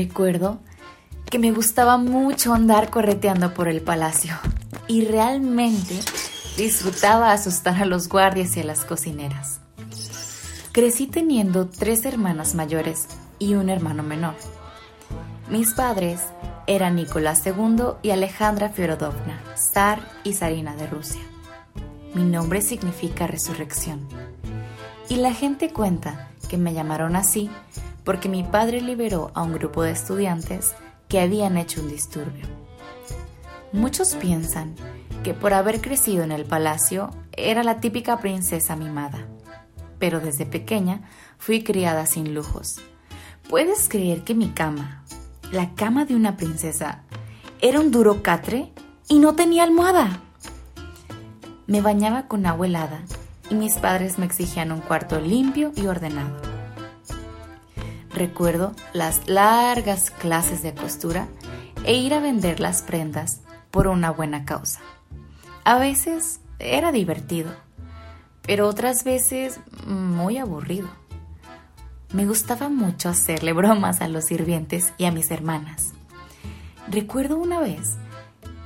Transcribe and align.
Recuerdo 0.00 0.60
que 1.26 1.38
me 1.38 1.52
gustaba 1.52 1.98
mucho 1.98 2.54
andar 2.54 2.88
correteando 2.88 3.52
por 3.52 3.68
el 3.68 3.82
palacio 3.82 4.32
y 4.88 5.04
realmente 5.04 5.94
disfrutaba 6.56 7.32
asustar 7.32 7.82
a 7.82 7.84
los 7.84 8.08
guardias 8.08 8.56
y 8.56 8.60
a 8.60 8.64
las 8.64 8.86
cocineras. 8.86 9.60
Crecí 10.72 11.06
teniendo 11.06 11.68
tres 11.68 12.06
hermanas 12.06 12.54
mayores 12.54 13.08
y 13.38 13.56
un 13.56 13.68
hermano 13.68 14.02
menor. 14.02 14.36
Mis 15.50 15.74
padres 15.74 16.22
eran 16.66 16.96
Nicolás 16.96 17.42
II 17.44 17.98
y 18.00 18.08
Alejandra 18.08 18.70
Fyorodovna, 18.70 19.38
zar 19.54 20.00
y 20.24 20.32
zarina 20.32 20.76
de 20.76 20.86
Rusia. 20.86 21.20
Mi 22.14 22.24
nombre 22.24 22.62
significa 22.62 23.26
resurrección. 23.26 24.08
Y 25.10 25.16
la 25.16 25.34
gente 25.34 25.74
cuenta 25.74 26.30
que 26.48 26.56
me 26.56 26.72
llamaron 26.72 27.16
así 27.16 27.50
porque 28.10 28.28
mi 28.28 28.42
padre 28.42 28.80
liberó 28.80 29.30
a 29.34 29.42
un 29.44 29.52
grupo 29.52 29.84
de 29.84 29.92
estudiantes 29.92 30.74
que 31.06 31.20
habían 31.20 31.56
hecho 31.56 31.80
un 31.80 31.88
disturbio. 31.88 32.44
Muchos 33.72 34.16
piensan 34.16 34.74
que 35.22 35.32
por 35.32 35.54
haber 35.54 35.80
crecido 35.80 36.24
en 36.24 36.32
el 36.32 36.44
palacio 36.44 37.10
era 37.30 37.62
la 37.62 37.78
típica 37.78 38.18
princesa 38.18 38.74
mimada, 38.74 39.28
pero 40.00 40.18
desde 40.18 40.44
pequeña 40.44 41.02
fui 41.38 41.62
criada 41.62 42.04
sin 42.04 42.34
lujos. 42.34 42.80
¿Puedes 43.48 43.88
creer 43.88 44.24
que 44.24 44.34
mi 44.34 44.48
cama, 44.48 45.04
la 45.52 45.76
cama 45.76 46.04
de 46.04 46.16
una 46.16 46.36
princesa, 46.36 47.04
era 47.60 47.78
un 47.78 47.92
duro 47.92 48.24
catre 48.24 48.72
y 49.06 49.20
no 49.20 49.36
tenía 49.36 49.62
almohada? 49.62 50.20
Me 51.68 51.80
bañaba 51.80 52.26
con 52.26 52.44
agua 52.44 52.66
helada 52.66 53.04
y 53.50 53.54
mis 53.54 53.78
padres 53.78 54.18
me 54.18 54.26
exigían 54.26 54.72
un 54.72 54.80
cuarto 54.80 55.20
limpio 55.20 55.70
y 55.76 55.86
ordenado. 55.86 56.49
Recuerdo 58.20 58.74
las 58.92 59.30
largas 59.30 60.10
clases 60.10 60.62
de 60.62 60.74
costura 60.74 61.26
e 61.84 61.94
ir 61.94 62.12
a 62.12 62.20
vender 62.20 62.60
las 62.60 62.82
prendas 62.82 63.40
por 63.70 63.88
una 63.88 64.10
buena 64.10 64.44
causa. 64.44 64.80
A 65.64 65.78
veces 65.78 66.40
era 66.58 66.92
divertido, 66.92 67.50
pero 68.42 68.68
otras 68.68 69.04
veces 69.04 69.60
muy 69.86 70.36
aburrido. 70.36 70.90
Me 72.12 72.26
gustaba 72.26 72.68
mucho 72.68 73.08
hacerle 73.08 73.52
bromas 73.54 74.02
a 74.02 74.08
los 74.08 74.26
sirvientes 74.26 74.92
y 74.98 75.06
a 75.06 75.12
mis 75.12 75.30
hermanas. 75.30 75.94
Recuerdo 76.88 77.38
una 77.38 77.58
vez 77.58 77.96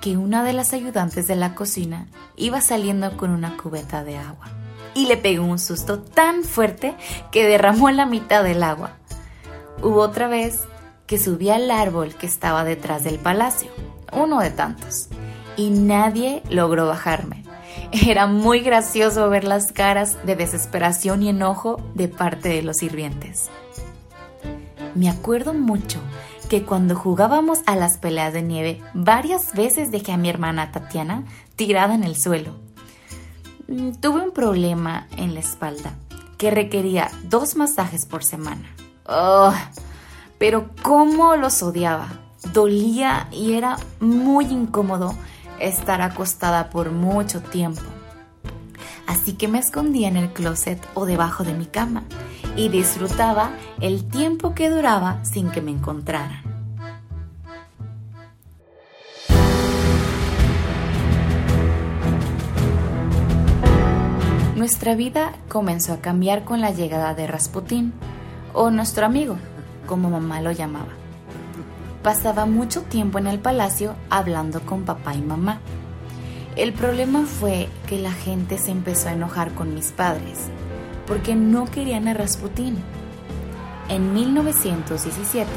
que 0.00 0.16
una 0.16 0.42
de 0.42 0.52
las 0.52 0.72
ayudantes 0.72 1.28
de 1.28 1.36
la 1.36 1.54
cocina 1.54 2.08
iba 2.34 2.60
saliendo 2.60 3.16
con 3.16 3.30
una 3.30 3.56
cubeta 3.56 4.02
de 4.02 4.18
agua 4.18 4.48
y 4.94 5.06
le 5.06 5.16
pegó 5.16 5.44
un 5.44 5.60
susto 5.60 6.00
tan 6.00 6.42
fuerte 6.42 6.96
que 7.30 7.46
derramó 7.46 7.90
la 7.90 8.06
mitad 8.06 8.42
del 8.42 8.64
agua. 8.64 8.96
Hubo 9.84 10.00
otra 10.00 10.28
vez 10.28 10.60
que 11.06 11.18
subí 11.18 11.50
al 11.50 11.70
árbol 11.70 12.14
que 12.14 12.26
estaba 12.26 12.64
detrás 12.64 13.04
del 13.04 13.18
palacio, 13.18 13.70
uno 14.14 14.40
de 14.40 14.48
tantos, 14.48 15.10
y 15.58 15.68
nadie 15.68 16.42
logró 16.48 16.86
bajarme. 16.86 17.44
Era 17.92 18.26
muy 18.26 18.60
gracioso 18.60 19.28
ver 19.28 19.44
las 19.44 19.72
caras 19.72 20.16
de 20.24 20.36
desesperación 20.36 21.22
y 21.22 21.28
enojo 21.28 21.82
de 21.94 22.08
parte 22.08 22.48
de 22.48 22.62
los 22.62 22.78
sirvientes. 22.78 23.50
Me 24.94 25.10
acuerdo 25.10 25.52
mucho 25.52 26.00
que 26.48 26.62
cuando 26.62 26.96
jugábamos 26.96 27.58
a 27.66 27.76
las 27.76 27.98
peleas 27.98 28.32
de 28.32 28.40
nieve, 28.40 28.80
varias 28.94 29.52
veces 29.52 29.90
dejé 29.90 30.12
a 30.12 30.16
mi 30.16 30.30
hermana 30.30 30.72
Tatiana 30.72 31.24
tirada 31.56 31.94
en 31.94 32.04
el 32.04 32.16
suelo. 32.16 32.54
Tuve 34.00 34.22
un 34.22 34.32
problema 34.32 35.08
en 35.18 35.34
la 35.34 35.40
espalda 35.40 35.92
que 36.38 36.50
requería 36.50 37.10
dos 37.24 37.54
masajes 37.54 38.06
por 38.06 38.24
semana. 38.24 38.74
Oh, 39.06 39.52
pero 40.44 40.68
cómo 40.82 41.36
los 41.36 41.62
odiaba. 41.62 42.06
Dolía 42.52 43.28
y 43.32 43.54
era 43.54 43.78
muy 43.98 44.44
incómodo 44.44 45.14
estar 45.58 46.02
acostada 46.02 46.68
por 46.68 46.90
mucho 46.90 47.40
tiempo. 47.40 47.80
Así 49.06 49.32
que 49.32 49.48
me 49.48 49.58
escondía 49.58 50.06
en 50.06 50.18
el 50.18 50.34
closet 50.34 50.86
o 50.92 51.06
debajo 51.06 51.44
de 51.44 51.54
mi 51.54 51.64
cama 51.64 52.04
y 52.56 52.68
disfrutaba 52.68 53.52
el 53.80 54.06
tiempo 54.06 54.54
que 54.54 54.68
duraba 54.68 55.24
sin 55.24 55.50
que 55.50 55.62
me 55.62 55.70
encontraran. 55.70 56.42
Nuestra 64.56 64.94
vida 64.94 65.32
comenzó 65.48 65.94
a 65.94 66.02
cambiar 66.02 66.44
con 66.44 66.60
la 66.60 66.70
llegada 66.70 67.14
de 67.14 67.26
Rasputín 67.26 67.94
o 68.52 68.70
nuestro 68.70 69.06
amigo, 69.06 69.38
como 69.86 70.10
mamá 70.10 70.40
lo 70.40 70.52
llamaba. 70.52 70.92
Pasaba 72.02 72.46
mucho 72.46 72.82
tiempo 72.82 73.18
en 73.18 73.26
el 73.26 73.38
palacio 73.38 73.94
hablando 74.10 74.60
con 74.60 74.84
papá 74.84 75.14
y 75.14 75.22
mamá. 75.22 75.60
El 76.56 76.72
problema 76.72 77.24
fue 77.24 77.68
que 77.86 77.98
la 77.98 78.12
gente 78.12 78.58
se 78.58 78.70
empezó 78.70 79.08
a 79.08 79.12
enojar 79.12 79.52
con 79.54 79.74
mis 79.74 79.90
padres 79.90 80.50
porque 81.06 81.34
no 81.34 81.66
querían 81.66 82.08
a 82.08 82.14
Rasputín. 82.14 82.76
En 83.88 84.14
1917 84.14 85.50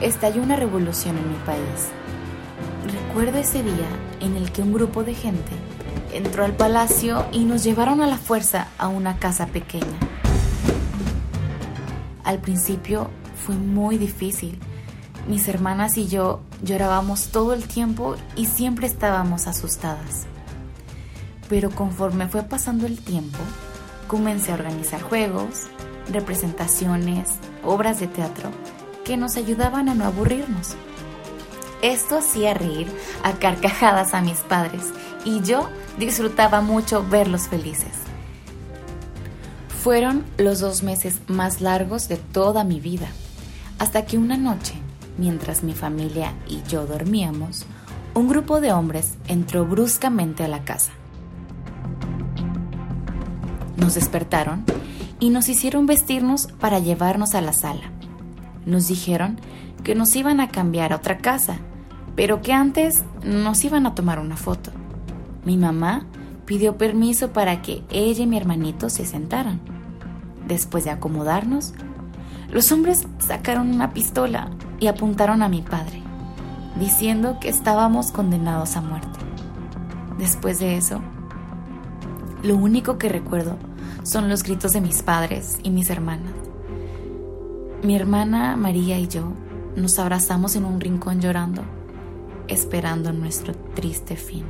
estalló 0.00 0.42
una 0.42 0.56
revolución 0.56 1.16
en 1.16 1.28
mi 1.28 1.38
país. 1.44 1.90
Recuerdo 3.08 3.38
ese 3.38 3.62
día 3.62 3.88
en 4.20 4.36
el 4.36 4.50
que 4.50 4.62
un 4.62 4.72
grupo 4.72 5.04
de 5.04 5.14
gente 5.14 5.52
entró 6.12 6.44
al 6.44 6.54
palacio 6.54 7.26
y 7.32 7.44
nos 7.44 7.62
llevaron 7.62 8.00
a 8.00 8.06
la 8.06 8.16
fuerza 8.16 8.68
a 8.78 8.88
una 8.88 9.18
casa 9.18 9.46
pequeña. 9.46 9.98
Al 12.24 12.38
principio 12.38 13.10
fue 13.44 13.56
muy 13.56 13.98
difícil. 13.98 14.58
Mis 15.28 15.48
hermanas 15.48 15.98
y 15.98 16.08
yo 16.08 16.40
llorábamos 16.62 17.28
todo 17.28 17.52
el 17.52 17.66
tiempo 17.66 18.16
y 18.36 18.46
siempre 18.46 18.86
estábamos 18.86 19.46
asustadas. 19.46 20.26
Pero 21.48 21.70
conforme 21.70 22.28
fue 22.28 22.42
pasando 22.42 22.86
el 22.86 22.98
tiempo, 22.98 23.38
comencé 24.06 24.52
a 24.52 24.54
organizar 24.54 25.02
juegos, 25.02 25.66
representaciones, 26.10 27.28
obras 27.64 28.00
de 28.00 28.06
teatro 28.06 28.50
que 29.04 29.16
nos 29.16 29.36
ayudaban 29.36 29.88
a 29.88 29.94
no 29.94 30.04
aburrirnos. 30.04 30.76
Esto 31.82 32.18
hacía 32.18 32.54
reír 32.54 32.88
a 33.22 33.32
carcajadas 33.32 34.14
a 34.14 34.20
mis 34.20 34.38
padres 34.38 34.82
y 35.24 35.40
yo 35.42 35.68
disfrutaba 35.98 36.60
mucho 36.60 37.04
verlos 37.08 37.48
felices. 37.48 37.92
Fueron 39.82 40.24
los 40.36 40.60
dos 40.60 40.82
meses 40.82 41.20
más 41.26 41.60
largos 41.62 42.08
de 42.08 42.18
toda 42.18 42.64
mi 42.64 42.80
vida, 42.80 43.08
hasta 43.80 44.04
que 44.04 44.18
una 44.18 44.36
noche, 44.36 44.74
mientras 45.16 45.64
mi 45.64 45.72
familia 45.72 46.34
y 46.46 46.62
yo 46.68 46.86
dormíamos, 46.86 47.64
un 48.14 48.28
grupo 48.28 48.60
de 48.60 48.72
hombres 48.72 49.14
entró 49.26 49.64
bruscamente 49.64 50.44
a 50.44 50.48
la 50.48 50.64
casa. 50.64 50.92
Nos 53.78 53.94
despertaron 53.94 54.64
y 55.18 55.30
nos 55.30 55.48
hicieron 55.48 55.86
vestirnos 55.86 56.48
para 56.60 56.78
llevarnos 56.78 57.34
a 57.34 57.40
la 57.40 57.54
sala. 57.54 57.90
Nos 58.66 58.86
dijeron 58.86 59.40
que 59.82 59.94
nos 59.94 60.14
iban 60.14 60.40
a 60.40 60.48
cambiar 60.48 60.92
a 60.92 60.96
otra 60.96 61.16
casa, 61.16 61.56
pero 62.14 62.42
que 62.42 62.52
antes 62.52 63.02
nos 63.24 63.64
iban 63.64 63.86
a 63.86 63.94
tomar 63.94 64.18
una 64.18 64.36
foto. 64.36 64.72
Mi 65.46 65.56
mamá 65.56 66.04
pidió 66.44 66.76
permiso 66.76 67.32
para 67.32 67.62
que 67.62 67.82
ella 67.88 68.24
y 68.24 68.26
mi 68.26 68.36
hermanito 68.36 68.90
se 68.90 69.06
sentaran. 69.06 69.58
Después 70.46 70.84
de 70.84 70.90
acomodarnos, 70.90 71.72
los 72.52 72.72
hombres 72.72 73.06
sacaron 73.18 73.70
una 73.70 73.92
pistola 73.92 74.50
y 74.80 74.88
apuntaron 74.88 75.42
a 75.42 75.48
mi 75.48 75.62
padre, 75.62 76.02
diciendo 76.78 77.38
que 77.40 77.48
estábamos 77.48 78.10
condenados 78.10 78.76
a 78.76 78.80
muerte. 78.80 79.18
Después 80.18 80.58
de 80.58 80.76
eso, 80.76 81.00
lo 82.42 82.56
único 82.56 82.98
que 82.98 83.08
recuerdo 83.08 83.56
son 84.02 84.28
los 84.28 84.42
gritos 84.42 84.72
de 84.72 84.80
mis 84.80 85.02
padres 85.02 85.58
y 85.62 85.70
mis 85.70 85.90
hermanas. 85.90 86.32
Mi 87.82 87.94
hermana 87.94 88.56
María 88.56 88.98
y 88.98 89.06
yo 89.06 89.32
nos 89.76 89.98
abrazamos 89.98 90.56
en 90.56 90.64
un 90.64 90.80
rincón 90.80 91.20
llorando, 91.20 91.62
esperando 92.48 93.12
nuestro 93.12 93.54
triste 93.54 94.16
fin. 94.16 94.44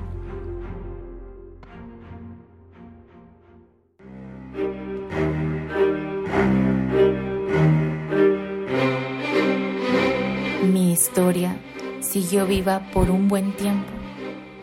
Historia 11.00 11.56
siguió 12.00 12.46
viva 12.46 12.90
por 12.92 13.10
un 13.10 13.26
buen 13.26 13.52
tiempo, 13.52 13.88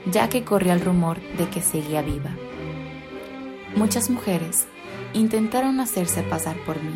ya 0.05 0.29
que 0.29 0.43
corrió 0.43 0.73
el 0.73 0.81
rumor 0.81 1.19
de 1.35 1.49
que 1.49 1.61
seguía 1.61 2.03
viva. 2.03 2.29
Muchas 3.75 4.11
mujeres 4.11 4.67
intentaron 5.13 5.79
hacerse 5.79 6.21
pasar 6.21 6.55
por 6.63 6.75
mí, 6.83 6.93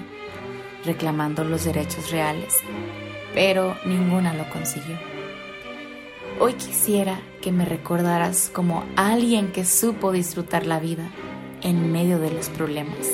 reclamando 0.86 1.44
los 1.44 1.66
derechos 1.66 2.12
reales, 2.12 2.56
pero 3.34 3.76
ninguna 3.84 4.36
lo 4.36 4.48
consiguió. 4.52 4.98
Hoy 6.40 6.54
quisiera 6.54 7.20
que 7.42 7.52
me 7.52 7.66
recordaras 7.66 8.52
como 8.54 8.84
alguien 8.96 9.52
que 9.52 9.66
supo 9.66 10.12
disfrutar 10.12 10.68
la 10.68 10.80
vida 10.80 11.10
en 11.62 11.92
medio 11.92 12.20
de 12.20 12.30
los 12.30 12.50
problemas, 12.50 13.10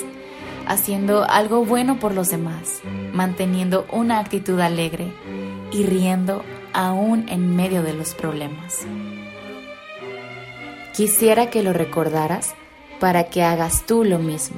haciendo 0.66 1.24
algo 1.24 1.64
bueno 1.64 2.00
por 2.00 2.14
los 2.14 2.30
demás, 2.30 2.82
manteniendo 3.14 3.86
una 3.92 4.20
actitud 4.20 4.60
alegre 4.60 5.14
y 5.72 5.84
riendo 5.84 6.44
aún 6.74 7.28
en 7.30 7.56
medio 7.56 7.84
de 7.84 7.94
los 7.94 8.14
problemas. 8.14 8.86
Quisiera 10.96 11.50
que 11.50 11.64
lo 11.64 11.74
recordaras 11.74 12.56
para 13.00 13.26
que 13.26 13.44
hagas 13.44 13.86
tú 13.86 14.04
lo 14.04 14.20
mismo. 14.20 14.58